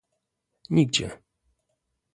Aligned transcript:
Nigdzie 0.73 1.07